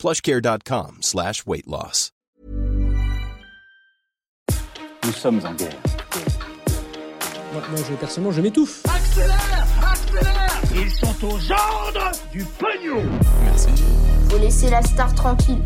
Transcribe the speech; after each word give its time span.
plushcare.com 0.00 0.98
slash 1.02 1.44
weight 1.46 1.66
loss. 1.66 2.10
Nous 5.04 5.12
sommes 5.12 5.40
en 5.44 5.52
guerre. 5.54 5.76
Moi, 7.52 7.62
moi, 7.70 7.80
je, 7.88 7.94
personnellement, 7.96 8.32
je 8.32 8.40
m'étouffe. 8.40 8.82
Accélère 8.86 9.66
Accélère 9.92 10.60
Ils 10.74 10.90
sont 10.90 11.26
aux 11.26 11.52
ordres 11.52 12.12
du 12.32 12.44
pognon 12.44 13.02
Faut 14.30 14.38
laisser 14.38 14.70
la 14.70 14.82
star 14.82 15.14
tranquille. 15.14 15.62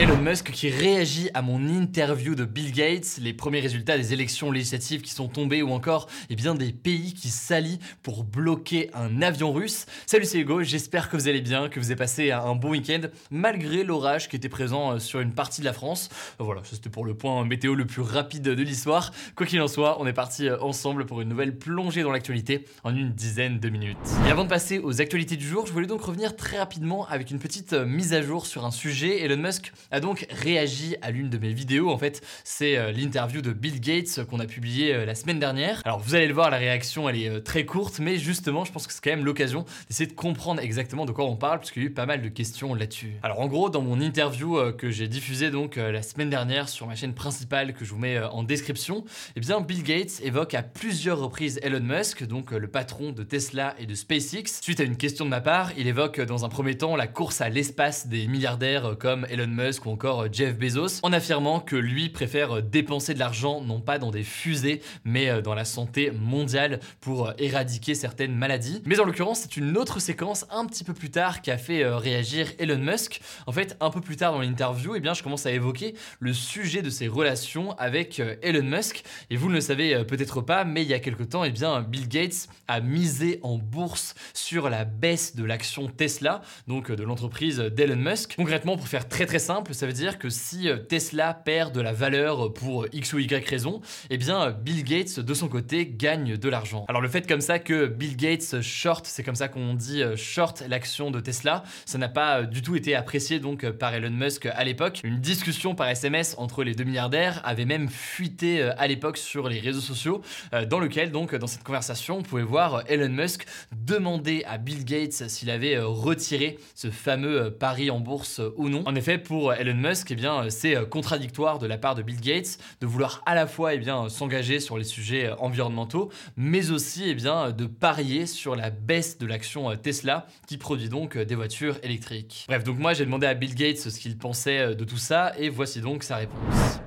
Elon 0.00 0.16
Musk 0.18 0.52
qui 0.52 0.70
réagit 0.70 1.28
à 1.34 1.42
mon 1.42 1.66
interview 1.66 2.36
de 2.36 2.44
Bill 2.44 2.70
Gates, 2.70 3.18
les 3.20 3.32
premiers 3.32 3.58
résultats 3.58 3.96
des 3.96 4.12
élections 4.12 4.52
législatives 4.52 5.02
qui 5.02 5.10
sont 5.10 5.26
tombés 5.26 5.60
ou 5.60 5.72
encore 5.72 6.06
eh 6.30 6.36
bien, 6.36 6.54
des 6.54 6.70
pays 6.70 7.14
qui 7.14 7.30
s'allient 7.30 7.80
pour 8.04 8.22
bloquer 8.22 8.90
un 8.94 9.22
avion 9.22 9.52
russe. 9.52 9.86
Salut 10.06 10.24
c'est 10.24 10.38
Hugo, 10.38 10.62
j'espère 10.62 11.10
que 11.10 11.16
vous 11.16 11.26
allez 11.26 11.40
bien, 11.40 11.68
que 11.68 11.80
vous 11.80 11.86
avez 11.86 11.96
passé 11.96 12.30
un 12.30 12.54
bon 12.54 12.70
week-end 12.70 13.00
malgré 13.32 13.82
l'orage 13.82 14.28
qui 14.28 14.36
était 14.36 14.48
présent 14.48 14.92
euh, 14.92 14.98
sur 15.00 15.18
une 15.18 15.32
partie 15.32 15.62
de 15.62 15.66
la 15.66 15.72
France. 15.72 16.10
Voilà, 16.38 16.60
c'était 16.62 16.90
pour 16.90 17.04
le 17.04 17.14
point 17.14 17.44
météo 17.44 17.74
le 17.74 17.84
plus 17.84 18.02
rapide 18.02 18.42
de 18.42 18.62
l'histoire. 18.62 19.10
Quoi 19.34 19.46
qu'il 19.46 19.60
en 19.60 19.66
soit, 19.66 20.00
on 20.00 20.06
est 20.06 20.12
parti 20.12 20.48
euh, 20.48 20.60
ensemble 20.60 21.06
pour 21.06 21.22
une 21.22 21.28
nouvelle 21.28 21.58
plongée 21.58 22.04
dans 22.04 22.12
l'actualité 22.12 22.66
en 22.84 22.94
une 22.94 23.10
dizaine 23.10 23.58
de 23.58 23.68
minutes. 23.68 23.98
Et 24.28 24.30
avant 24.30 24.44
de 24.44 24.48
passer 24.48 24.78
aux 24.78 25.00
actualités 25.00 25.36
du 25.36 25.48
jour, 25.48 25.66
je 25.66 25.72
voulais 25.72 25.88
donc 25.88 26.02
revenir 26.02 26.36
très 26.36 26.58
rapidement 26.58 27.04
avec 27.08 27.32
une 27.32 27.40
petite 27.40 27.72
euh, 27.72 27.84
mise 27.84 28.14
à 28.14 28.22
jour 28.22 28.46
sur 28.46 28.64
un 28.64 28.70
sujet. 28.70 29.24
Elon 29.24 29.38
Musk 29.38 29.72
a 29.90 30.00
donc 30.00 30.26
réagi 30.30 30.96
à 31.02 31.10
l'une 31.10 31.30
de 31.30 31.38
mes 31.38 31.52
vidéos. 31.52 31.90
En 31.90 31.98
fait, 31.98 32.22
c'est 32.44 32.76
euh, 32.76 32.92
l'interview 32.92 33.40
de 33.40 33.52
Bill 33.52 33.80
Gates 33.80 34.24
qu'on 34.28 34.40
a 34.40 34.46
publié 34.46 34.94
euh, 34.94 35.06
la 35.06 35.14
semaine 35.14 35.38
dernière. 35.38 35.80
Alors, 35.84 35.98
vous 35.98 36.14
allez 36.14 36.26
le 36.26 36.34
voir, 36.34 36.50
la 36.50 36.58
réaction, 36.58 37.08
elle 37.08 37.16
est 37.16 37.28
euh, 37.28 37.40
très 37.40 37.64
courte, 37.64 37.98
mais 37.98 38.18
justement, 38.18 38.64
je 38.64 38.72
pense 38.72 38.86
que 38.86 38.92
c'est 38.92 39.02
quand 39.02 39.10
même 39.10 39.24
l'occasion 39.24 39.64
d'essayer 39.88 40.06
de 40.06 40.14
comprendre 40.14 40.60
exactement 40.60 41.06
de 41.06 41.12
quoi 41.12 41.24
on 41.24 41.36
parle, 41.36 41.58
parce 41.58 41.70
qu'il 41.70 41.82
y 41.82 41.86
a 41.86 41.88
eu 41.88 41.92
pas 41.92 42.06
mal 42.06 42.22
de 42.22 42.28
questions 42.28 42.74
là-dessus. 42.74 43.14
Alors, 43.22 43.40
en 43.40 43.46
gros, 43.46 43.70
dans 43.70 43.82
mon 43.82 44.00
interview 44.00 44.72
que 44.72 44.90
j'ai 44.90 45.08
diffusée 45.08 45.50
donc 45.50 45.76
la 45.76 46.02
semaine 46.02 46.30
dernière 46.30 46.68
sur 46.68 46.86
ma 46.86 46.94
chaîne 46.94 47.14
principale 47.14 47.72
que 47.72 47.84
je 47.84 47.90
vous 47.90 47.98
mets 47.98 48.18
en 48.18 48.42
description, 48.42 49.04
eh 49.36 49.40
bien, 49.40 49.60
Bill 49.60 49.82
Gates 49.82 50.20
évoque 50.22 50.54
à 50.54 50.62
plusieurs 50.62 51.18
reprises 51.18 51.58
Elon 51.62 51.80
Musk, 51.80 52.26
donc 52.26 52.50
le 52.50 52.68
patron 52.68 53.12
de 53.12 53.22
Tesla 53.22 53.74
et 53.78 53.86
de 53.86 53.94
SpaceX. 53.94 54.60
Suite 54.60 54.80
à 54.80 54.84
une 54.84 54.96
question 54.96 55.24
de 55.24 55.30
ma 55.30 55.40
part, 55.40 55.72
il 55.76 55.86
évoque 55.86 56.20
dans 56.20 56.44
un 56.44 56.48
premier 56.48 56.76
temps 56.76 56.96
la 56.96 57.06
course 57.06 57.40
à 57.40 57.48
l'espace 57.48 58.06
des 58.06 58.26
milliardaires 58.26 58.96
comme 58.98 59.26
Elon 59.30 59.46
Musk 59.46 59.77
ou 59.84 59.90
encore 59.90 60.22
euh, 60.22 60.28
Jeff 60.30 60.56
Bezos, 60.56 61.00
en 61.02 61.12
affirmant 61.12 61.60
que 61.60 61.76
lui 61.76 62.08
préfère 62.08 62.56
euh, 62.58 62.62
dépenser 62.62 63.14
de 63.14 63.18
l'argent 63.18 63.60
non 63.60 63.80
pas 63.80 63.98
dans 63.98 64.10
des 64.10 64.22
fusées, 64.22 64.80
mais 65.04 65.28
euh, 65.28 65.40
dans 65.40 65.54
la 65.54 65.64
santé 65.64 66.10
mondiale 66.10 66.80
pour 67.00 67.32
éradiquer 67.38 67.94
certaines 67.94 68.34
maladies. 68.34 68.82
Mais 68.84 69.00
en 69.00 69.04
l'occurrence, 69.04 69.40
c'est 69.40 69.56
une 69.56 69.76
autre 69.76 70.00
séquence 70.00 70.46
un 70.50 70.66
petit 70.66 70.84
peu 70.84 70.94
plus 70.94 71.10
tard 71.10 71.42
qui 71.42 71.50
a 71.50 71.58
fait 71.58 71.84
réagir 71.86 72.48
Elon 72.58 72.78
Musk. 72.78 73.20
En 73.46 73.52
fait, 73.52 73.76
un 73.80 73.90
peu 73.90 74.00
plus 74.00 74.16
tard 74.16 74.32
dans 74.32 74.40
l'interview, 74.40 74.94
eh 74.94 75.00
bien, 75.00 75.14
je 75.14 75.22
commence 75.22 75.46
à 75.46 75.52
évoquer 75.52 75.94
le 76.20 76.32
sujet 76.32 76.82
de 76.82 76.90
ses 76.90 77.08
relations 77.08 77.72
avec 77.78 78.20
Elon 78.42 78.64
Musk. 78.64 79.02
Et 79.30 79.36
vous 79.36 79.48
ne 79.48 79.54
le 79.54 79.60
savez 79.60 80.04
peut-être 80.04 80.40
pas, 80.40 80.64
mais 80.64 80.82
il 80.82 80.88
y 80.88 80.94
a 80.94 80.98
quelque 80.98 81.22
temps, 81.22 81.44
eh 81.44 81.50
bien, 81.50 81.82
Bill 81.82 82.08
Gates 82.08 82.48
a 82.66 82.80
misé 82.80 83.40
en 83.42 83.58
bourse 83.58 84.14
sur 84.34 84.68
la 84.70 84.84
baisse 84.84 85.36
de 85.36 85.44
l'action 85.44 85.88
Tesla, 85.88 86.42
donc 86.66 86.90
de 86.90 87.02
l'entreprise 87.02 87.58
d'Elon 87.58 87.96
Musk. 87.96 88.34
Concrètement, 88.36 88.76
pour 88.76 88.88
faire 88.88 89.08
très 89.08 89.26
très 89.26 89.38
simple, 89.38 89.67
ça 89.72 89.86
veut 89.86 89.92
dire 89.92 90.18
que 90.18 90.28
si 90.30 90.68
euh, 90.68 90.76
Tesla 90.76 91.34
perd 91.34 91.74
de 91.74 91.80
la 91.80 91.92
valeur 91.92 92.52
pour 92.52 92.86
X 92.92 93.12
ou 93.12 93.18
Y 93.18 93.48
raison, 93.48 93.80
eh 94.10 94.16
bien, 94.16 94.50
Bill 94.50 94.84
Gates, 94.84 95.20
de 95.20 95.34
son 95.34 95.48
côté, 95.48 95.86
gagne 95.86 96.36
de 96.36 96.48
l'argent. 96.48 96.84
Alors 96.88 97.00
le 97.00 97.08
fait 97.08 97.26
comme 97.26 97.40
ça 97.40 97.58
que 97.58 97.86
Bill 97.86 98.16
Gates 98.16 98.60
short, 98.60 99.06
c'est 99.06 99.22
comme 99.22 99.34
ça 99.34 99.48
qu'on 99.48 99.74
dit 99.74 100.02
euh, 100.02 100.16
short 100.16 100.62
l'action 100.68 101.10
de 101.10 101.20
Tesla, 101.20 101.64
ça 101.86 101.98
n'a 101.98 102.08
pas 102.08 102.40
euh, 102.40 102.42
du 102.44 102.62
tout 102.62 102.76
été 102.76 102.94
apprécié 102.94 103.40
donc 103.40 103.64
euh, 103.64 103.72
par 103.72 103.94
Elon 103.94 104.10
Musk 104.10 104.46
à 104.46 104.64
l'époque. 104.64 105.00
Une 105.04 105.20
discussion 105.20 105.74
par 105.74 105.88
SMS 105.88 106.34
entre 106.38 106.64
les 106.64 106.74
deux 106.74 106.84
milliardaires 106.84 107.40
avait 107.44 107.64
même 107.64 107.88
fuité 107.88 108.62
euh, 108.62 108.72
à 108.78 108.86
l'époque 108.86 109.16
sur 109.16 109.48
les 109.48 109.60
réseaux 109.60 109.80
sociaux, 109.80 110.22
euh, 110.52 110.64
dans 110.64 110.78
lequel 110.80 111.10
donc 111.10 111.34
dans 111.34 111.46
cette 111.46 111.62
conversation, 111.64 112.18
on 112.18 112.22
pouvait 112.22 112.42
voir 112.42 112.74
euh, 112.76 112.82
Elon 112.88 113.08
Musk 113.08 113.46
demander 113.72 114.42
à 114.46 114.58
Bill 114.58 114.84
Gates 114.84 115.28
s'il 115.28 115.50
avait 115.50 115.76
euh, 115.76 115.86
retiré 115.86 116.58
ce 116.74 116.90
fameux 116.90 117.42
euh, 117.42 117.50
pari 117.50 117.90
en 117.90 118.00
bourse 118.00 118.40
euh, 118.40 118.54
ou 118.56 118.68
non. 118.68 118.82
En 118.86 118.94
effet, 118.94 119.18
pour 119.18 119.52
Elon 119.58 119.74
Musk, 119.74 120.10
eh 120.10 120.14
bien, 120.14 120.44
euh, 120.44 120.50
c'est 120.50 120.76
euh, 120.76 120.86
contradictoire 120.86 121.58
de 121.58 121.66
la 121.66 121.78
part 121.78 121.94
de 121.94 122.02
Bill 122.02 122.20
Gates 122.20 122.58
de 122.80 122.86
vouloir 122.86 123.22
à 123.26 123.34
la 123.34 123.46
fois 123.46 123.74
eh 123.74 123.78
bien, 123.78 124.04
euh, 124.04 124.08
s'engager 124.08 124.60
sur 124.60 124.78
les 124.78 124.84
sujets 124.84 125.30
environnementaux, 125.38 126.10
mais 126.36 126.70
aussi 126.70 127.04
eh 127.08 127.14
bien, 127.14 127.50
de 127.50 127.66
parier 127.66 128.26
sur 128.26 128.56
la 128.56 128.70
baisse 128.70 129.18
de 129.18 129.26
l'action 129.26 129.74
Tesla 129.76 130.26
qui 130.46 130.58
produit 130.58 130.88
donc 130.88 131.18
des 131.18 131.34
voitures 131.34 131.78
électriques. 131.82 132.46
Bref, 132.48 132.64
donc 132.64 132.78
moi 132.78 132.94
j'ai 132.94 133.04
demandé 133.04 133.26
à 133.26 133.34
Bill 133.34 133.54
Gates 133.54 133.78
ce 133.78 133.98
qu'il 133.98 134.16
pensait 134.16 134.74
de 134.74 134.84
tout 134.84 134.96
ça 134.96 135.32
et 135.38 135.48
voici 135.48 135.80
donc 135.80 136.02
sa 136.02 136.16
réponse. 136.16 136.38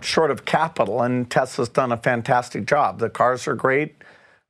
short 0.01 0.31
of 0.31 0.45
capital, 0.45 1.01
and 1.01 1.29
Tesla's 1.29 1.69
done 1.69 1.91
a 1.91 1.97
fantastic 1.97 2.65
job. 2.65 2.99
The 2.99 3.09
cars 3.09 3.47
are 3.47 3.55
great. 3.55 3.95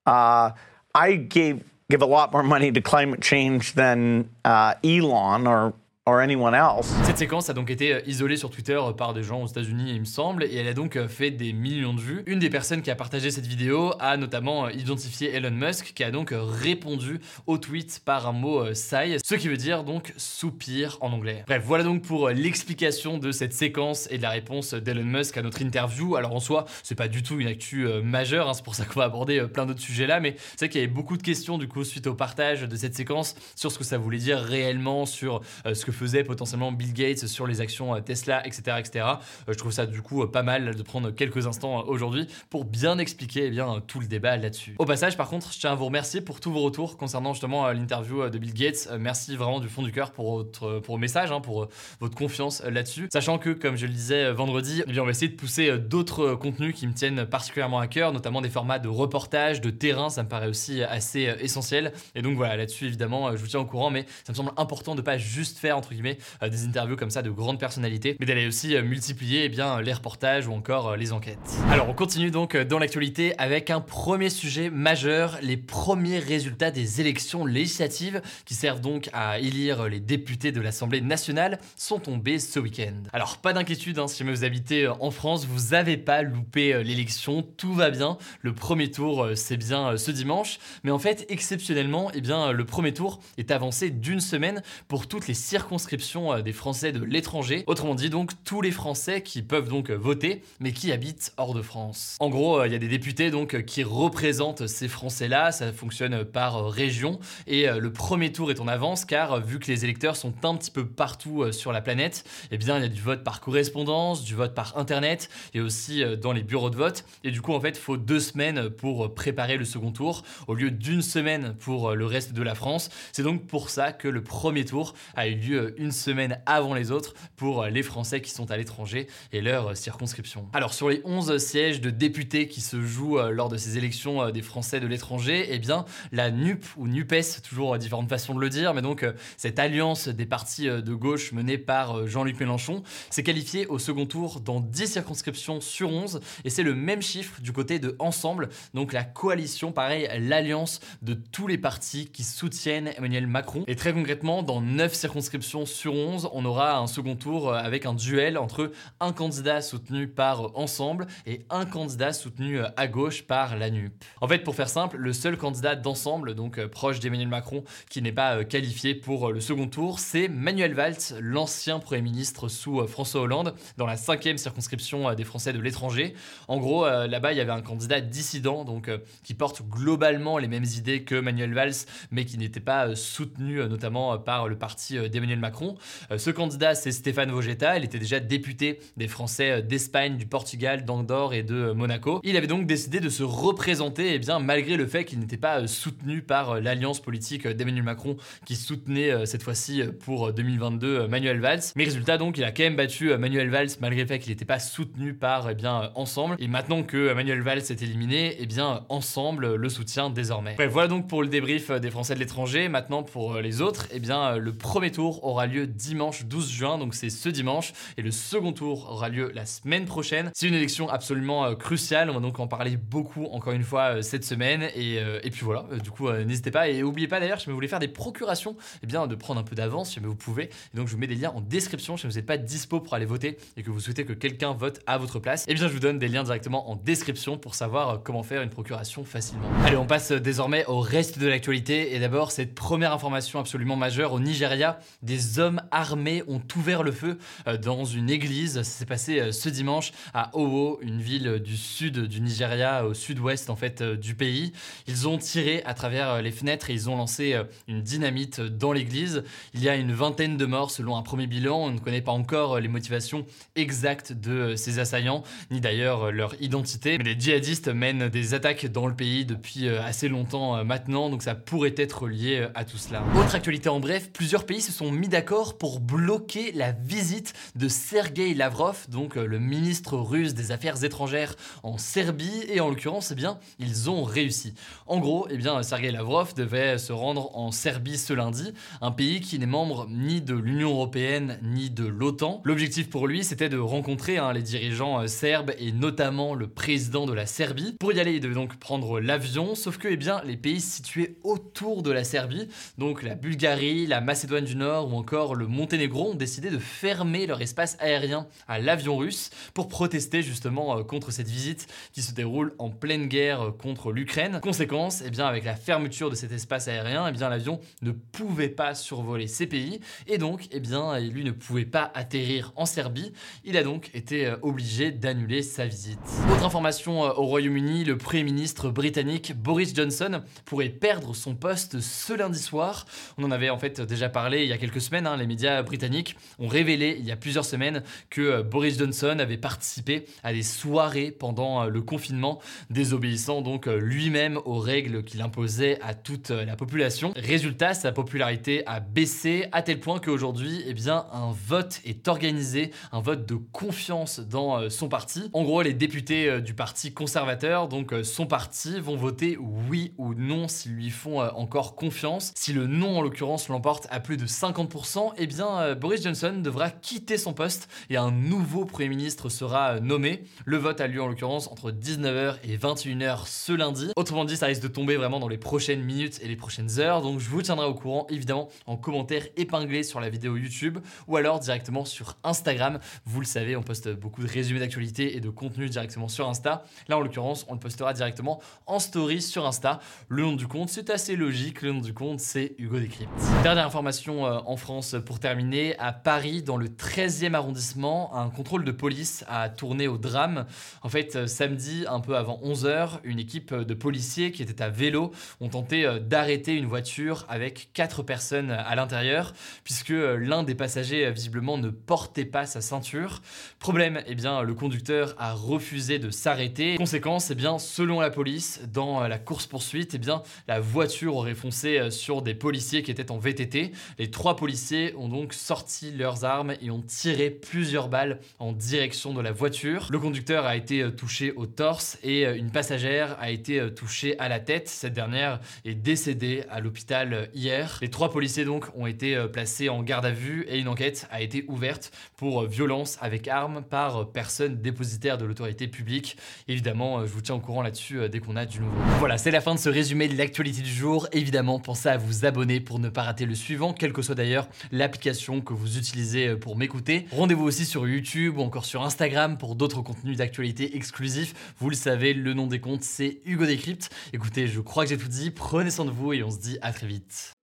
Uh, 0.06 0.52
I 0.96 1.16
gave 1.16 1.64
give 1.90 2.02
a 2.02 2.06
lot 2.06 2.32
more 2.32 2.44
money 2.44 2.72
to 2.72 2.82
climate 2.82 3.22
change 3.22 3.74
than 3.74 4.30
uh, 4.46 4.76
Elon 4.84 5.46
or 5.46 5.74
or 6.08 6.20
anyone 6.20 6.56
else. 6.56 6.88
Cette 7.04 7.20
séquence 7.20 7.52
a 7.52 7.54
donc 7.54 7.70
été 7.70 7.94
euh, 7.94 8.02
isolée 8.08 8.36
sur 8.36 8.50
Twitter 8.50 8.74
euh, 8.74 8.92
par 8.92 9.14
des 9.14 9.22
gens 9.22 9.44
aux 9.44 9.48
États-Unis, 9.48 9.92
il 9.94 10.00
me 10.00 10.06
semble, 10.06 10.44
et 10.46 10.56
elle 10.56 10.68
a 10.68 10.74
donc 10.74 10.96
euh, 10.96 11.08
fait 11.08 11.30
des 11.30 11.54
millions 11.54 11.94
de 11.94 12.02
vues. 12.02 12.24
Une 12.26 12.40
des 12.40 12.50
personnes 12.50 12.82
qui 12.82 12.90
a 12.90 12.96
partagé 12.96 13.30
cette 13.30 13.46
vidéo 13.46 13.94
a 14.00 14.18
notamment 14.18 14.68
identifié 14.70 15.32
Elon 15.36 15.52
Musk, 15.52 15.94
qui 15.94 16.04
a 16.04 16.10
donc 16.10 16.34
répondu 16.34 17.20
au 17.46 17.60
tweet 17.60 18.02
par 18.04 18.28
un 18.28 18.32
mot 18.32 18.74
sigh, 18.74 19.18
ce 19.24 19.36
qui 19.36 19.48
veut 19.48 19.58
dire 19.58 19.84
donc 19.84 20.12
soupir 20.18 20.98
en 21.02 21.14
anglais. 21.14 21.44
Bref, 21.46 21.62
voilà 21.64 21.84
donc 21.84 22.02
pour 22.02 22.30
l'explication 22.30 23.20
de 23.20 23.32
cette 23.32 23.54
séquence 23.54 24.08
et 24.10 24.18
de 24.18 24.24
la 24.24 24.32
réponse 24.32 24.74
d'Elon 24.74 25.04
Musk 25.04 25.38
à 25.38 25.44
notre 25.44 25.62
interview. 25.62 26.16
Alors 26.16 26.34
en 26.34 26.40
soi, 26.40 26.66
c'est 26.82 26.96
pas 26.96 27.10
du 27.10 27.22
tout 27.22 27.40
une 27.40 27.48
actu 27.48 27.88
majeure, 28.04 28.50
hein, 28.50 28.54
c'est 28.56 28.64
pour 28.64 28.74
ça 28.74 28.86
qu'on 28.86 29.00
va 29.00 29.06
aborder 29.06 29.46
plein 29.48 29.68
d'autres 29.68 29.82
sujets 29.82 30.08
là, 30.08 30.20
mais 30.20 30.36
c'est 30.52 30.62
vrai 30.62 30.70
qu'il 30.70 30.82
y 30.82 30.84
avait 30.84 30.92
beaucoup 30.92 31.18
de 31.18 31.24
questions 31.24 31.60
du 31.60 31.68
coup 31.68 31.84
suite 31.84 32.08
au 32.08 32.16
partage 32.16 32.64
de 32.64 32.76
cette 32.76 32.96
séquence 32.96 33.36
sur 33.56 33.72
ce 33.72 33.78
que 33.78 33.84
ça 33.84 34.00
voulait 34.00 34.18
dire 34.18 34.40
réellement, 34.40 35.06
sur 35.06 35.42
ce 35.66 35.86
que 35.86 35.91
faisait 35.92 36.24
potentiellement 36.24 36.72
Bill 36.72 36.94
Gates 36.94 37.28
sur 37.28 37.48
les 37.48 37.62
actions 37.62 37.96
euh, 37.96 38.00
Tesla, 38.00 38.46
etc. 38.46 38.78
etc. 38.80 39.06
Euh, 39.06 39.54
je 39.54 39.58
trouve 39.58 39.72
ça 39.72 39.86
du 39.86 40.02
coup 40.02 40.24
euh, 40.24 40.28
pas 40.28 40.44
mal 40.44 40.76
de 40.76 40.84
prendre 40.84 41.12
quelques 41.12 41.48
instants 41.48 41.84
aujourd'hui 41.86 42.28
pour 42.50 42.66
bien 42.66 42.98
expliquer 42.98 43.46
eh 43.46 43.50
bien, 43.50 43.82
tout 43.86 44.00
le 44.00 44.08
débat 44.08 44.38
là-dessus. 44.38 44.76
Au 44.80 44.86
passage, 44.86 45.18
par 45.18 45.30
contre, 45.30 45.52
je 45.54 45.60
tiens 45.60 45.72
à 45.72 45.76
vous 45.76 45.86
remercier 45.86 46.22
pour 46.22 46.40
tous 46.40 46.52
vos 46.52 46.62
retours 46.62 46.98
concernant 46.98 47.34
justement 47.34 47.72
l'interview 47.72 48.30
de 48.30 48.38
Bill 48.38 48.54
Gates. 48.54 48.90
Merci 49.00 49.36
vraiment 49.36 49.60
du 49.60 49.68
fond 49.68 49.84
du 49.84 49.92
cœur 49.92 50.12
pour 50.12 50.38
votre, 50.38 50.80
pour 50.80 50.96
vos 50.96 51.00
messages, 51.00 51.32
hein, 51.32 51.42
pour 51.42 51.68
votre 52.00 52.16
confiance 52.16 52.62
là-dessus. 52.64 53.08
Sachant 53.12 53.38
que, 53.38 53.50
comme 53.50 53.76
je 53.76 53.86
le 53.86 53.94
disais 53.94 54.32
vendredi, 54.32 54.84
eh 54.88 54.92
bien, 54.92 55.02
on 55.02 55.06
va 55.06 55.12
essayer 55.12 55.32
de 55.32 55.38
pousser 55.38 55.78
d'autres 55.78 56.36
contenus 56.36 56.76
qui 56.76 56.88
me 56.88 56.94
tiennent 56.94 57.26
particulièrement 57.26 57.80
à 57.80 57.88
cœur, 57.88 58.14
notamment 58.14 58.42
des 58.42 58.50
formats 58.50 58.80
de 58.80 58.88
reportage, 58.88 59.62
de 59.62 59.70
terrain, 59.70 60.10
ça 60.10 60.24
me 60.24 60.30
paraît 60.30 60.48
aussi 60.48 60.84
assez 60.84 61.34
essentiel. 61.40 61.94
Et 62.16 62.22
donc 62.22 62.36
voilà, 62.36 62.58
là-dessus, 62.58 62.86
évidemment, 62.86 63.32
je 63.32 63.38
vous 63.38 63.48
tiens 63.48 63.60
au 63.60 63.66
courant, 63.66 63.90
mais 63.90 64.06
ça 64.24 64.34
me 64.34 64.36
semble 64.36 64.52
important 64.58 64.96
de 64.96 65.02
pas 65.02 65.18
juste 65.18 65.58
faire, 65.58 65.81
entre 65.82 65.94
guillemets, 65.94 66.20
euh, 66.44 66.50
des 66.50 66.66
interviews 66.66 66.96
comme 66.96 67.10
ça 67.10 67.24
de 67.24 67.32
grandes 67.32 67.60
personnalités, 67.60 68.16
mais 68.20 68.28
d'aller 68.28 68.48
aussi 68.48 68.76
euh, 68.76 68.84
multiplier 68.84 69.46
eh 69.46 69.50
bien, 69.50 69.82
les 69.82 69.94
reportages 69.94 70.48
ou 70.48 70.54
encore 70.54 70.90
euh, 70.90 70.96
les 70.96 71.12
enquêtes. 71.12 71.40
Alors, 71.72 71.90
on 71.90 71.94
continue 71.94 72.30
donc 72.30 72.56
dans 72.56 72.78
l'actualité 72.78 73.34
avec 73.40 73.72
un 73.72 73.82
premier 73.82 74.30
sujet 74.30 74.70
majeur, 74.70 75.40
les 75.42 75.58
premiers 75.58 76.20
résultats 76.20 76.70
des 76.70 77.02
élections 77.02 77.46
législatives 77.46 78.22
qui 78.46 78.54
servent 78.54 78.82
donc 78.82 79.10
à 79.14 79.40
élire 79.40 79.88
les 79.88 80.00
députés 80.00 80.52
de 80.52 80.62
l'Assemblée 80.62 81.02
nationale 81.02 81.60
sont 81.76 82.00
tombés 82.00 82.38
ce 82.38 82.60
week-end. 82.60 82.94
Alors, 83.12 83.38
pas 83.38 83.54
d'inquiétude, 83.54 83.98
hein, 83.98 84.08
si 84.08 84.20
jamais 84.20 84.32
vous 84.32 84.44
habitez 84.44 84.88
en 84.88 85.10
France, 85.10 85.48
vous 85.48 85.74
avez 85.74 85.98
pas 85.98 86.22
loupé 86.22 86.84
l'élection, 86.84 87.42
tout 87.58 87.74
va 87.74 87.90
bien. 87.90 88.18
Le 88.42 88.54
premier 88.54 88.92
tour, 88.92 89.30
c'est 89.34 89.58
bien 89.58 89.98
ce 89.98 90.12
dimanche, 90.12 90.60
mais 90.84 90.92
en 90.92 91.00
fait, 91.00 91.26
exceptionnellement, 91.30 92.12
eh 92.14 92.22
bien, 92.22 92.52
le 92.52 92.66
premier 92.66 92.94
tour 92.94 93.20
est 93.38 93.50
avancé 93.50 93.90
d'une 93.90 94.20
semaine 94.20 94.62
pour 94.88 95.08
toutes 95.08 95.28
les 95.28 95.34
circonscription 95.72 96.42
des 96.42 96.52
Français 96.52 96.92
de 96.92 97.02
l'étranger. 97.02 97.64
Autrement 97.66 97.96
dit 97.96 98.10
donc 98.10 98.32
tous 98.44 98.62
les 98.62 98.72
Français 98.72 99.22
qui 99.24 99.42
peuvent 99.42 99.70
donc 99.70 99.90
voter 99.90 100.42
mais 100.60 100.74
qui 100.74 100.92
habitent 100.92 101.32
hors 101.38 101.54
de 101.54 101.62
France. 101.62 102.18
En 102.20 102.30
gros, 102.30 102.66
il 102.66 102.74
y 102.74 102.76
a 102.76 102.78
des 102.78 102.90
députés 102.90 103.32
donc 103.32 103.64
qui 103.64 103.82
représentent 103.82 104.68
ces 104.68 104.90
Français-là, 104.90 105.54
ça 105.54 105.72
fonctionne 105.72 106.26
par 106.26 106.70
région 106.70 107.22
et 107.48 107.68
le 107.68 107.94
premier 107.94 108.34
tour 108.34 108.52
est 108.52 108.60
en 108.60 108.68
avance 108.68 109.06
car 109.06 109.40
vu 109.40 109.60
que 109.60 109.68
les 109.68 109.86
électeurs 109.86 110.18
sont 110.18 110.34
un 110.44 110.58
petit 110.58 110.72
peu 110.72 110.86
partout 110.86 111.54
sur 111.54 111.72
la 111.72 111.80
planète, 111.80 112.26
eh 112.52 112.58
bien 112.58 112.78
il 112.78 112.82
y 112.82 112.86
a 112.86 112.90
du 112.90 113.02
vote 113.02 113.24
par 113.24 113.40
correspondance, 113.40 114.26
du 114.26 114.36
vote 114.36 114.54
par 114.54 114.78
internet 114.78 115.30
et 115.54 115.62
aussi 115.62 116.04
dans 116.18 116.34
les 116.34 116.44
bureaux 116.44 116.70
de 116.70 116.76
vote 116.76 117.06
et 117.24 117.32
du 117.32 117.42
coup 117.42 117.54
en 117.54 117.62
fait, 117.62 117.78
faut 117.78 117.96
deux 117.96 118.20
semaines 118.20 118.70
pour 118.70 119.14
préparer 119.14 119.56
le 119.56 119.64
second 119.64 119.94
tour 119.94 120.24
au 120.50 120.54
lieu 120.54 120.70
d'une 120.70 121.02
semaine 121.02 121.56
pour 121.60 121.96
le 121.96 122.06
reste 122.06 122.34
de 122.34 122.44
la 122.44 122.56
France. 122.56 122.90
C'est 123.14 123.24
donc 123.24 123.48
pour 123.48 123.70
ça 123.70 123.94
que 123.94 124.10
le 124.10 124.22
premier 124.22 124.66
tour 124.66 124.96
a 125.16 125.30
eu 125.30 125.36
lieu 125.36 125.61
une 125.78 125.92
semaine 125.92 126.40
avant 126.46 126.74
les 126.74 126.92
autres 126.92 127.14
pour 127.36 127.66
les 127.66 127.84
Français 127.84 128.22
qui 128.22 128.32
sont 128.32 128.52
à 128.52 128.58
l'étranger 128.58 129.08
et 129.32 129.42
leur 129.42 129.76
circonscription. 129.76 130.48
Alors 130.54 130.74
sur 130.74 130.90
les 130.90 131.02
11 131.06 131.38
sièges 131.38 131.82
de 131.82 131.90
députés 131.90 132.48
qui 132.48 132.62
se 132.62 132.82
jouent 132.82 133.20
euh, 133.20 133.32
lors 133.32 133.50
de 133.50 133.58
ces 133.58 133.78
élections 133.78 134.22
euh, 134.22 134.32
des 134.32 134.42
Français 134.42 134.80
de 134.80 134.88
l'étranger, 134.88 135.48
eh 135.50 135.60
bien 135.60 135.86
la 136.12 136.32
NUP 136.32 136.66
ou 136.78 136.88
NUPES, 136.88 137.42
toujours 137.48 137.78
différentes 137.78 138.10
façons 138.10 138.34
de 138.34 138.40
le 138.40 138.50
dire, 138.50 138.74
mais 138.74 138.82
donc 138.82 139.04
euh, 139.04 139.14
cette 139.38 139.60
alliance 139.60 140.08
des 140.08 140.26
partis 140.26 140.68
de 140.68 140.94
gauche 140.94 141.32
menée 141.32 141.58
par 141.58 142.08
Jean-Luc 142.08 142.40
Mélenchon 142.40 142.84
s'est 143.10 143.24
qualifiée 143.24 143.68
au 143.68 143.80
second 143.80 144.06
tour 144.06 144.40
dans 144.40 144.60
10 144.60 144.88
circonscriptions 144.88 145.62
sur 145.62 145.90
11 145.90 146.22
et 146.44 146.50
c'est 146.50 146.64
le 146.64 146.76
même 146.76 147.02
chiffre 147.02 147.42
du 147.42 147.52
côté 147.52 147.80
de 147.80 147.96
Ensemble, 148.00 148.50
donc 148.74 148.94
la 148.94 149.04
coalition, 149.04 149.72
pareil, 149.72 150.10
l'alliance 150.20 150.80
de 151.02 151.14
tous 151.14 151.48
les 151.48 151.58
partis 151.58 152.08
qui 152.08 152.24
soutiennent 152.24 152.92
Emmanuel 152.98 153.28
Macron. 153.28 153.64
Et 153.68 153.76
très 153.76 153.94
concrètement, 153.94 154.44
dans 154.44 154.62
9 154.62 154.94
circonscriptions 154.94 155.51
sur 155.52 155.94
11, 155.94 156.30
on 156.32 156.46
aura 156.46 156.78
un 156.78 156.88
second 156.88 157.16
tour 157.16 157.54
avec 157.54 157.86
un 157.86 157.94
duel 157.94 158.38
entre 158.38 158.72
un 159.02 159.12
candidat 159.12 159.62
soutenu 159.62 160.08
par 160.08 160.58
Ensemble 160.58 161.08
et 161.26 161.46
un 161.50 161.66
candidat 161.66 162.14
soutenu 162.14 162.60
à 162.78 162.88
gauche 162.88 163.24
par 163.24 163.58
la 163.58 163.70
NUP. 163.70 163.92
En 164.22 164.30
fait, 164.30 164.40
pour 164.40 164.56
faire 164.56 164.70
simple, 164.70 164.96
le 164.98 165.12
seul 165.12 165.38
candidat 165.38 165.76
d'Ensemble, 165.76 166.36
donc 166.36 166.58
euh, 166.58 166.70
proche 166.70 167.00
d'Emmanuel 167.02 167.28
Macron, 167.28 167.66
qui 167.90 168.02
n'est 168.02 168.14
pas 168.14 168.38
euh, 168.38 168.44
qualifié 168.46 168.96
pour 168.96 169.30
euh, 169.30 169.34
le 169.34 169.42
second 169.42 169.68
tour, 169.68 170.00
c'est 170.00 170.30
Manuel 170.30 170.74
Valls, 170.74 170.96
l'ancien 171.20 171.80
Premier 171.80 172.02
ministre 172.02 172.48
sous 172.48 172.88
François 172.88 173.22
Hollande, 173.22 173.54
dans 173.78 173.86
la 173.86 173.98
cinquième 173.98 174.38
circonscription 174.38 175.14
des 175.14 175.26
Français 175.26 175.52
de 175.52 175.60
l'étranger. 175.60 176.14
En 176.48 176.60
gros, 176.60 176.86
là-bas, 176.86 177.34
il 177.34 177.38
y 177.38 177.42
avait 177.42 177.52
un 177.52 177.62
candidat 177.62 178.00
dissident, 178.00 178.64
donc 178.64 178.90
qui 179.24 179.34
porte 179.34 179.62
globalement 179.68 180.38
les 180.38 180.48
mêmes 180.48 180.64
idées 180.64 181.04
que 181.04 181.16
Manuel 181.20 181.54
Valls, 181.54 181.74
mais 182.12 182.24
qui 182.24 182.38
n'était 182.38 182.62
pas 182.62 182.96
soutenu 182.96 183.58
notamment 183.68 184.18
par 184.18 184.48
le 184.48 184.58
parti 184.58 185.10
d'Emmanuel 185.10 185.40
Macron. 185.42 185.76
Ce 186.16 186.30
candidat, 186.30 186.76
c'est 186.76 186.92
Stéphane 186.92 187.32
Vogetta. 187.32 187.78
Il 187.78 187.84
était 187.84 188.00
déjà 188.00 188.20
député 188.20 188.80
des 188.96 189.08
Français 189.08 189.62
d'Espagne, 189.62 190.16
du 190.16 190.26
Portugal, 190.26 190.86
d'Andorre 190.86 191.34
et 191.34 191.44
de 191.44 191.74
Monaco. 191.74 192.22
Il 192.24 192.38
avait 192.38 192.48
donc 192.48 192.66
décidé 192.66 193.00
de 193.00 193.10
se 193.10 193.24
représenter, 193.24 194.14
eh 194.14 194.20
bien, 194.20 194.40
malgré 194.40 194.78
le 194.78 194.86
fait 194.88 195.04
qu'il 195.04 195.20
n'était 195.20 195.38
pas 195.38 195.68
soutenu 195.68 196.22
par 196.22 196.62
l'alliance 196.62 197.02
politique 197.02 197.48
d'Emmanuel 197.48 197.84
Macron, 197.84 198.16
qui 198.46 198.56
soutenait 198.56 199.26
cette 199.26 199.44
fois-ci 199.44 199.84
pour 200.06 200.32
2022 200.32 201.08
Manuel 201.08 201.40
Valls. 201.40 201.62
Mais 201.76 201.84
résultat, 201.84 202.18
donc, 202.18 202.38
il 202.38 202.44
a 202.44 202.52
quand 202.52 202.64
même 202.64 202.76
battu 202.76 203.18
Manuel 203.18 203.50
Valls, 203.50 203.70
malgré 203.82 204.04
le 204.04 204.08
fait 204.08 204.20
qu'il 204.20 204.32
n'était 204.32 204.46
pas 204.46 204.60
soutenu 204.60 205.14
par 205.14 205.50
eh 205.50 205.56
bien, 205.56 205.92
Ensemble. 205.96 206.36
Et 206.40 206.48
maintenant 206.48 206.84
que 206.84 207.14
Manuel 207.14 207.42
Valls 207.42 207.64
est 207.70 207.82
éliminé, 207.82 208.36
eh 208.40 208.46
bien, 208.46 208.86
Ensemble 208.90 209.56
le 209.56 209.70
soutient 209.70 210.10
désormais. 210.10 210.56
Voilà 210.70 210.88
donc 210.88 211.08
pour 211.08 211.24
le 211.24 211.28
débrief 211.30 211.72
des 211.72 211.90
Français 211.90 212.14
de 212.14 212.20
l'étranger. 212.20 212.68
Maintenant, 212.70 213.04
pour 213.04 213.38
les 213.38 213.62
autres, 213.62 213.88
eh 213.92 214.00
bien, 214.00 214.38
le 214.38 214.54
premier 214.54 214.92
tour 214.92 215.24
aura 215.24 215.31
lieu 215.46 215.68
dimanche 215.68 216.26
12 216.26 216.50
juin, 216.50 216.78
donc 216.78 216.94
c'est 216.94 217.10
ce 217.10 217.30
dimanche, 217.30 217.74
et 217.98 218.02
le 218.02 218.12
second 218.12 218.54
tour 218.54 218.90
aura 218.90 219.10
lieu 219.10 219.32
la 219.34 219.46
semaine 219.46 219.86
prochaine. 219.86 220.32
C'est 220.34 220.48
une 220.48 220.54
élection 220.54 220.90
absolument 220.90 221.56
cruciale, 221.56 222.10
on 222.10 222.14
va 222.14 222.20
donc 222.20 222.40
en 222.40 222.48
parler 222.48 222.78
beaucoup 222.78 223.26
encore 223.26 223.54
une 223.54 223.64
fois 223.64 224.04
cette 224.04 224.26
semaine, 224.26 224.64
et, 224.76 224.96
et 224.96 225.30
puis 225.30 225.42
voilà, 225.42 225.66
du 225.84 225.92
coup, 225.92 226.12
n'hésitez 226.12 226.52
pas, 226.52 226.70
et 226.70 226.82
n'oubliez 226.82 227.08
pas 227.08 227.20
d'ailleurs, 227.20 227.40
si 227.40 227.48
vous 227.48 227.56
voulez 227.56 227.68
faire 227.68 227.80
des 227.80 227.88
procurations, 227.88 228.56
eh 228.84 228.88
bien, 228.88 229.08
de 229.08 229.16
prendre 229.16 229.40
un 229.40 229.44
peu 229.44 229.56
d'avance, 229.56 229.92
si 229.92 230.00
vous 230.00 230.16
pouvez, 230.16 230.44
et 230.46 230.78
donc 230.78 230.88
je 230.88 230.94
vous 230.94 231.00
mets 231.00 231.08
des 231.08 231.16
liens 231.16 231.32
en 231.36 231.42
description 231.42 231.98
si 231.98 232.08
vous 232.08 232.14
n'êtes 232.14 232.26
pas 232.26 232.38
dispo 232.38 232.80
pour 232.80 232.94
aller 232.94 233.06
voter, 233.06 233.38
et 233.58 233.64
que 233.64 233.72
vous 233.72 233.80
souhaitez 233.80 234.06
que 234.06 234.14
quelqu'un 234.14 234.54
vote 234.54 234.80
à 234.88 234.98
votre 234.98 235.20
place, 235.20 235.48
et 235.48 235.52
eh 235.52 235.54
bien, 235.54 235.68
je 235.68 235.74
vous 235.74 235.80
donne 235.80 236.00
des 236.00 236.08
liens 236.08 236.24
directement 236.24 236.70
en 236.70 236.76
description 236.76 237.38
pour 237.38 237.56
savoir 237.56 238.02
comment 238.04 238.24
faire 238.24 238.42
une 238.42 238.50
procuration 238.50 239.04
facilement. 239.04 239.48
Allez, 239.66 239.78
on 239.78 239.86
passe 239.86 240.12
désormais 240.12 240.66
au 240.66 240.80
reste 240.80 241.20
de 241.20 241.28
l'actualité, 241.28 241.96
et 241.96 242.00
d'abord, 242.00 242.32
cette 242.32 242.56
première 242.56 242.94
information 242.94 243.40
absolument 243.40 243.76
majeure, 243.76 244.14
au 244.14 244.20
Nigeria, 244.20 244.80
des 245.02 245.21
hommes 245.40 245.62
armés 245.72 246.24
ont 246.28 246.42
ouvert 246.56 246.84
le 246.84 246.92
feu 246.92 247.18
dans 247.62 247.86
une 247.86 248.10
église, 248.10 248.54
ça 248.54 248.64
s'est 248.64 248.86
passé 248.86 249.32
ce 249.32 249.50
dimanche 249.50 249.92
à 250.14 250.36
Owo, 250.38 250.80
une 250.82 251.02
ville 251.02 251.40
du 251.40 251.58
sud 251.58 252.00
du 252.08 252.22
Nigeria, 252.22 252.86
au 252.86 252.94
sud-ouest 252.94 253.50
en 253.50 253.56
fait 253.56 253.84
du 253.84 254.16
pays. 254.16 254.54
Ils 254.88 255.08
ont 255.08 255.18
tiré 255.18 255.64
à 255.66 255.74
travers 255.74 256.22
les 256.22 256.32
fenêtres 256.32 256.70
et 256.70 256.74
ils 256.74 256.90
ont 256.90 256.98
lancé 256.98 257.36
une 257.68 257.82
dynamite 257.82 258.42
dans 258.42 258.72
l'église. 258.72 259.24
Il 259.54 259.64
y 259.64 259.70
a 259.70 259.76
une 259.76 259.94
vingtaine 259.94 260.38
de 260.38 260.46
morts 260.46 260.72
selon 260.72 260.98
un 260.98 261.02
premier 261.02 261.28
bilan. 261.28 261.58
On 261.58 261.72
ne 261.72 261.80
connaît 261.80 262.02
pas 262.02 262.12
encore 262.12 262.60
les 262.60 262.68
motivations 262.68 263.26
exactes 263.56 264.14
de 264.14 264.56
ces 264.56 264.80
assaillants, 264.80 265.24
ni 265.50 265.62
d'ailleurs 265.62 266.12
leur 266.12 266.36
identité. 266.42 266.98
Mais 266.98 267.04
les 267.04 267.20
djihadistes 267.20 267.68
mènent 267.68 268.10
des 268.10 268.34
attaques 268.34 268.66
dans 268.68 268.88
le 268.88 268.96
pays 268.96 269.26
depuis 269.26 269.70
assez 269.70 270.10
longtemps 270.10 270.64
maintenant, 270.64 271.10
donc 271.10 271.24
ça 271.24 271.36
pourrait 271.36 271.76
être 271.78 272.08
lié 272.08 272.48
à 272.56 272.66
tout 272.66 272.78
cela. 272.78 273.04
Autre 273.16 273.36
actualité 273.36 273.70
en 273.70 273.80
bref, 273.80 274.10
plusieurs 274.12 274.46
pays 274.46 274.62
se 274.62 274.72
sont 274.72 274.92
mis 274.92 275.08
d'accord 275.12 275.58
pour 275.58 275.82
bloquer 275.82 276.54
la 276.54 276.72
visite 276.72 277.34
de 277.56 277.68
Sergei 277.68 278.34
Lavrov, 278.34 278.86
donc 278.90 279.16
le 279.16 279.40
ministre 279.40 279.98
russe 279.98 280.34
des 280.34 280.52
Affaires 280.52 280.86
étrangères 280.86 281.36
en 281.64 281.78
Serbie, 281.78 282.46
et 282.48 282.62
en 282.62 282.70
l'occurrence, 282.70 283.12
eh 283.12 283.16
bien, 283.16 283.38
ils 283.60 283.90
ont 283.90 284.04
réussi. 284.04 284.54
En 284.88 285.00
gros, 285.00 285.28
eh 285.30 285.36
bien, 285.36 285.62
Sergei 285.64 285.92
Lavrov 285.92 286.34
devait 286.34 286.78
se 286.78 286.94
rendre 286.94 287.38
en 287.38 287.52
Serbie 287.52 287.98
ce 287.98 288.14
lundi, 288.14 288.54
un 288.80 288.92
pays 288.92 289.20
qui 289.20 289.38
n'est 289.38 289.46
membre 289.46 289.86
ni 289.90 290.22
de 290.22 290.34
l'Union 290.34 290.72
Européenne 290.72 291.38
ni 291.44 291.70
de 291.70 291.86
l'OTAN. 291.86 292.42
L'objectif 292.46 292.90
pour 292.90 293.06
lui, 293.06 293.26
c'était 293.26 293.50
de 293.50 293.58
rencontrer 293.58 294.18
hein, 294.18 294.32
les 294.32 294.42
dirigeants 294.42 295.06
serbes 295.08 295.52
et 295.60 295.74
notamment 295.74 296.36
le 296.36 296.48
président 296.48 297.06
de 297.06 297.14
la 297.14 297.26
Serbie. 297.26 297.76
Pour 297.82 297.92
y 297.92 298.00
aller, 298.00 298.14
il 298.14 298.22
devait 298.22 298.34
donc 298.34 298.58
prendre 298.58 299.02
l'avion, 299.02 299.56
sauf 299.56 299.78
que, 299.78 299.90
eh 299.90 299.98
bien, 299.98 300.22
les 300.24 300.38
pays 300.38 300.62
situés 300.62 301.18
autour 301.24 301.84
de 301.84 301.92
la 301.92 302.06
Serbie, 302.06 302.48
donc 302.78 303.04
la 303.04 303.16
Bulgarie, 303.16 303.88
la 303.88 304.00
Macédoine 304.00 304.46
du 304.46 304.56
Nord 304.56 304.88
ou 304.92 304.98
encore 304.98 305.36
le 305.36 305.48
Monténégro, 305.48 306.12
ont 306.12 306.16
décidé 306.16 306.50
de 306.50 306.58
fermer 306.58 307.28
leur 307.28 307.42
espace 307.42 307.78
aérien 307.80 308.28
à 308.48 308.60
l'avion 308.60 308.98
russe 308.98 309.30
pour 309.54 309.68
protester 309.68 310.22
justement 310.22 310.84
contre 310.84 311.12
cette 311.12 311.30
visite 311.30 311.68
qui 311.94 312.02
se 312.02 312.14
déroule 312.14 312.54
en 312.60 312.70
pleine 312.70 313.08
guerre 313.08 313.54
contre 313.58 313.92
l'Ukraine. 313.92 314.40
Conséquence, 314.42 315.04
eh 315.06 315.10
bien, 315.10 315.26
avec 315.26 315.44
la 315.44 315.56
fermeture 315.56 316.10
de 316.10 316.16
cet 316.16 316.32
espace 316.32 316.68
aérien, 316.68 317.08
eh 317.08 317.12
bien, 317.12 317.30
l'avion 317.30 317.60
ne 317.82 317.92
pouvait 317.92 318.50
pas 318.50 318.76
survoler 318.76 319.28
ces 319.28 319.48
pays 319.48 319.80
et 320.08 320.18
donc, 320.18 320.48
eh 320.52 320.60
bien, 320.60 321.00
lui 321.00 321.24
ne 321.24 321.32
pouvait 321.32 321.66
pas 321.66 321.92
atterrir 321.94 322.54
en 322.56 322.66
Serbie. 322.66 323.14
Il 323.44 323.58
a 323.58 323.64
donc 323.64 323.90
été 323.94 324.34
obligé 324.42 324.92
d'annuler 324.92 325.44
sa 325.44 325.66
visite. 325.66 326.00
Autre 326.32 326.46
information 326.46 327.02
au 327.02 327.26
Royaume-Uni, 327.26 327.84
le 327.84 327.98
Premier 327.98 328.24
ministre 328.24 328.70
britannique 328.70 329.34
Boris 329.36 329.74
Johnson 329.76 330.22
pourrait 330.46 330.70
perdre 330.70 331.16
son 331.16 331.36
poste 331.36 331.80
ce 331.80 332.14
lundi 332.14 332.40
soir. 332.40 332.86
On 333.18 333.24
en 333.24 333.32
avait 333.32 333.50
en 333.50 333.58
fait 333.58 333.82
déjà 333.82 334.10
parlé 334.10 334.44
il 334.44 334.50
y 334.50 334.54
a 334.54 334.58
quelques 334.58 334.81
semaines. 334.82 335.08
Hein. 335.08 335.18
Les 335.18 335.28
médias 335.28 335.62
britanniques 335.64 336.18
ont 336.40 336.48
révélé 336.48 336.98
il 337.00 337.06
y 337.06 337.12
a 337.12 337.16
plusieurs 337.16 337.46
semaines 337.46 337.84
que 338.10 338.42
Boris 338.42 338.78
Johnson 338.78 339.18
avait 339.20 339.38
participé 339.38 340.06
à 340.24 340.34
des 340.34 340.44
soirées 340.44 341.12
pendant 341.12 341.66
le 341.66 341.82
confinement, 341.82 342.40
désobéissant 342.70 343.42
donc 343.42 343.68
lui-même 343.68 344.40
aux 344.46 344.60
règles 344.60 345.04
qu'il 345.04 345.22
imposait 345.22 345.80
à 345.82 345.94
toute 345.94 346.30
la 346.30 346.56
population. 346.56 347.14
Résultat, 347.16 347.74
sa 347.74 347.92
popularité 347.92 348.64
a 348.66 348.80
baissé 348.80 349.46
à 349.52 349.62
tel 349.62 349.80
point 349.80 350.00
qu'aujourd'hui, 350.00 350.64
eh 350.66 350.74
bien, 350.74 351.06
un 351.12 351.32
vote 351.32 351.82
est 351.86 352.08
organisé, 352.08 352.72
un 352.92 353.02
vote 353.02 353.26
de 353.26 353.36
confiance 353.36 354.20
dans 354.20 354.70
son 354.70 354.90
parti. 354.90 355.30
En 355.34 355.44
gros, 355.44 355.62
les 355.62 355.74
députés 355.74 356.42
du 356.42 356.54
parti 356.54 356.94
conservateur, 356.94 357.68
donc 357.68 357.94
son 358.04 358.26
parti, 358.26 358.80
vont 358.80 358.96
voter 358.96 359.38
oui 359.70 359.94
ou 359.98 360.14
non 360.14 360.48
s'ils 360.48 360.74
lui 360.74 360.90
font 360.90 361.22
encore 361.22 361.76
confiance. 361.76 362.32
Si 362.36 362.54
le 362.54 362.68
non, 362.68 362.98
en 362.98 363.02
l'occurrence, 363.02 363.48
l'emporte 363.48 363.88
à 363.90 364.00
plus 364.00 364.18
de 364.18 364.26
50%, 364.26 364.71
eh 365.18 365.28
bien, 365.28 365.76
Boris 365.76 366.04
Johnson 366.04 366.34
devra 366.42 366.70
quitter 366.70 367.18
son 367.18 367.34
poste 367.34 367.70
et 367.90 367.98
un 367.98 368.12
nouveau 368.12 368.66
Premier 368.66 368.90
ministre 368.90 369.30
sera 369.30 369.80
nommé. 369.80 370.24
Le 370.46 370.58
vote 370.58 370.80
a 370.82 370.88
lieu 370.88 371.02
en 371.02 371.08
l'occurrence 371.08 371.48
entre 371.48 371.72
19h 371.72 372.36
et 372.44 372.58
21h 372.58 373.28
ce 373.28 373.52
lundi. 373.54 373.90
Autrement 373.96 374.26
dit, 374.26 374.38
ça 374.38 374.46
risque 374.46 374.62
de 374.62 374.68
tomber 374.68 374.96
vraiment 374.96 375.20
dans 375.20 375.28
les 375.28 375.38
prochaines 375.38 375.84
minutes 375.84 376.20
et 376.22 376.28
les 376.28 376.36
prochaines 376.36 376.80
heures, 376.80 377.02
donc 377.02 377.20
je 377.20 377.30
vous 377.30 377.42
tiendrai 377.42 377.66
au 377.68 377.74
courant 377.74 378.08
évidemment 378.10 378.50
en 378.66 378.78
commentaire 378.78 379.24
épinglé 379.36 379.84
sur 379.84 380.00
la 380.00 380.10
vidéo 380.10 380.38
YouTube 380.38 380.80
ou 381.08 381.18
alors 381.18 381.40
directement 381.40 381.86
sur 381.86 382.18
Instagram. 382.24 382.80
Vous 383.06 383.20
le 383.20 383.26
savez, 383.26 383.56
on 383.56 383.64
poste 383.64 383.90
beaucoup 383.90 384.24
de 384.24 384.28
résumés 384.30 384.60
d'actualité 384.60 385.16
et 385.16 385.20
de 385.20 385.30
contenu 385.30 385.70
directement 385.70 386.08
sur 386.08 386.30
Insta. 386.30 386.64
Là, 386.88 386.98
en 386.98 387.02
l'occurrence, 387.02 387.46
on 387.50 387.54
le 387.54 387.60
postera 387.60 387.94
directement 387.94 388.42
en 388.68 388.80
story 388.80 389.22
sur 389.22 389.46
Insta. 389.46 389.80
Le 390.08 390.24
nom 390.24 390.34
du 390.34 390.48
compte, 390.48 390.70
c'est 390.70 390.90
assez 390.90 391.16
logique. 391.16 391.62
Le 391.62 391.74
nom 391.74 391.82
du 391.82 391.94
compte, 391.94 392.20
c'est 392.20 392.56
Hugo 392.58 392.80
Décrypte. 392.80 393.12
Dernière 393.44 393.66
information 393.66 394.24
en 394.24 394.56
France 394.62 394.96
pour 395.06 395.20
terminer. 395.20 395.76
À 395.80 395.92
Paris, 395.92 396.44
dans 396.44 396.56
le 396.56 396.68
13e 396.68 397.34
arrondissement, 397.34 398.16
un 398.16 398.30
contrôle 398.30 398.64
de 398.64 398.72
police 398.72 399.26
a 399.28 399.50
tourné 399.50 399.88
au 399.88 399.98
drame. 399.98 400.46
En 400.84 400.90
fait, 400.90 401.28
samedi, 401.28 401.86
un 401.90 402.00
peu 402.00 402.16
avant 402.16 402.40
11h, 402.44 403.00
une 403.04 403.20
équipe 403.20 403.54
de 403.54 403.74
policiers 403.74 404.32
qui 404.32 404.44
étaient 404.44 404.62
à 404.62 404.70
vélo 404.70 405.12
ont 405.40 405.50
tenté 405.50 405.86
euh, 405.86 406.00
d'arrêter 406.00 406.56
une 406.56 406.68
voiture 406.68 407.26
avec 407.28 407.70
quatre 407.74 408.04
personnes 408.04 408.52
à 408.52 408.76
l'intérieur, 408.76 409.34
puisque 409.64 409.92
euh, 409.92 410.16
l'un 410.16 410.44
des 410.44 410.56
passagers 410.56 411.08
euh, 411.08 411.12
visiblement 411.12 411.58
ne 411.58 411.70
portait 411.70 412.26
pas 412.26 412.46
sa 412.46 412.62
ceinture. 412.62 413.22
Problème, 413.58 414.02
eh 414.06 414.14
bien, 414.14 414.44
le 414.44 414.54
conducteur 414.54 415.16
a 415.18 415.34
refusé 415.34 415.98
de 415.98 416.12
s'arrêter. 416.12 416.76
Conséquence, 416.76 417.32
eh 417.32 417.36
bien, 417.36 417.58
selon 417.58 418.00
la 418.00 418.12
police, 418.12 418.62
dans 418.72 419.08
la 419.08 419.18
course-poursuite, 419.18 419.96
eh 419.96 419.98
bien, 419.98 420.22
la 420.48 420.60
voiture 420.60 421.16
aurait 421.16 421.34
foncé 421.34 421.90
sur 421.90 422.22
des 422.22 422.36
policiers 422.36 422.84
qui 422.84 422.92
étaient 422.92 423.12
en 423.12 423.18
VTT. 423.18 423.72
Les 423.98 424.12
trois 424.12 424.36
policiers 424.36 424.51
ont 424.98 425.10
donc 425.10 425.34
sorti 425.34 425.92
leurs 425.92 426.26
armes 426.26 426.54
et 426.62 426.72
ont 426.72 426.82
tiré 426.82 427.30
plusieurs 427.30 427.90
balles 427.90 428.20
en 428.40 428.52
direction 428.52 429.14
de 429.14 429.22
la 429.22 429.32
voiture. 429.32 429.88
Le 429.90 430.00
conducteur 430.00 430.46
a 430.46 430.56
été 430.56 430.90
touché 430.96 431.32
au 431.34 431.46
torse 431.46 431.98
et 432.04 432.26
une 432.26 432.52
passagère 432.52 433.18
a 433.20 433.32
été 433.32 433.74
touchée 433.74 434.18
à 434.20 434.30
la 434.30 434.40
tête. 434.40 434.70
Cette 434.70 434.94
dernière 434.94 435.40
est 435.66 435.76
décédée 435.76 436.44
à 436.50 436.60
l'hôpital 436.60 437.30
hier. 437.34 437.80
Les 437.82 437.90
trois 437.90 438.10
policiers 438.12 438.46
donc 438.46 438.66
ont 438.76 438.88
été 438.88 439.16
euh, 439.16 439.28
placés 439.28 439.70
en 439.70 439.84
garde 439.84 440.06
à 440.06 440.12
vue 440.12 440.46
et 440.48 440.60
une 440.60 440.68
enquête 440.68 441.08
a 441.12 441.22
été 441.22 441.46
ouverte 441.48 441.92
pour 442.18 442.44
euh, 442.44 442.48
violence 442.48 442.98
avec 443.02 443.28
arme 443.28 443.64
par 443.64 443.98
euh, 443.98 444.06
personne 444.06 444.62
dépositaire 444.62 445.18
de 445.18 445.26
l'autorité 445.26 445.68
publique. 445.68 446.18
Évidemment, 446.48 447.06
je 447.06 447.12
vous 447.12 447.22
tiens 447.22 447.36
au 447.36 447.40
courant 447.40 447.62
là-dessus 447.62 448.10
dès 448.10 448.20
qu'on 448.20 448.36
a 448.36 448.46
du 448.46 448.60
nouveau. 448.60 448.76
Voilà, 449.00 449.18
c'est 449.18 449.32
la 449.32 449.42
fin 449.42 449.56
de 449.56 449.60
ce 449.60 449.70
résumé 449.70 450.08
de 450.08 450.18
l'actualité 450.18 450.62
du 450.62 450.70
jour. 450.70 451.08
Évidemment, 451.12 451.60
pensez 451.60 451.90
à 451.90 451.98
vous 451.98 452.26
abonner 452.26 452.60
pour 452.60 452.80
ne 452.80 452.90
pas 452.90 453.04
rater 453.04 453.26
le 453.26 453.36
suivant, 453.36 453.74
quelle 453.74 453.94
que 453.94 454.02
soit 454.02 454.16
d'ailleurs 454.16 454.41
l'application 454.72 455.42
que 455.42 455.54
vous 455.54 455.78
utilisez 455.78 456.36
pour 456.36 456.58
m'écouter. 456.58 457.06
Rendez-vous 457.12 457.44
aussi 457.44 457.66
sur 457.66 457.88
YouTube 457.88 458.38
ou 458.38 458.42
encore 458.42 458.66
sur 458.66 458.84
Instagram 458.84 459.38
pour 459.38 459.56
d'autres 459.56 459.82
contenus 459.82 460.18
d'actualité 460.18 460.76
exclusifs. 460.76 461.34
Vous 461.60 461.70
le 461.70 461.76
savez, 461.76 462.14
le 462.14 462.34
nom 462.34 462.48
des 462.48 462.60
comptes, 462.60 462.84
c'est 462.84 463.22
Hugo 463.26 463.46
Décrypte. 463.46 463.90
Écoutez, 464.14 464.48
je 464.48 464.60
crois 464.62 464.84
que 464.84 464.90
j'ai 464.90 464.98
tout 464.98 465.08
dit. 465.08 465.32
Prenez 465.32 465.72
soin 465.72 465.86
de 465.86 465.92
vous 465.92 466.14
et 466.14 466.24
on 466.24 466.32
se 466.32 466.40
dit 466.40 466.58
à 466.62 466.74
très 466.74 466.88
vite. 466.88 467.34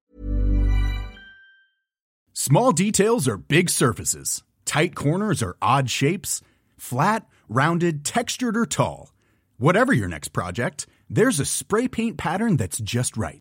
Small 2.33 2.73
details 2.73 3.29
are 3.29 3.37
big 3.37 3.69
surfaces. 3.69 4.45
Tight 4.65 4.95
corners 4.95 5.43
are 5.43 5.57
odd 5.61 5.91
shapes. 5.91 6.41
Flat, 6.77 7.27
rounded, 7.49 8.05
textured 8.05 8.57
or 8.57 8.65
tall. 8.67 9.13
Whatever 9.59 9.93
your 9.93 10.09
next 10.09 10.29
project, 10.29 10.87
there's 11.11 11.41
a 11.41 11.45
spray 11.45 11.89
paint 11.89 12.17
pattern 12.17 12.57
that's 12.57 12.79
just 12.79 13.17
right. 13.17 13.41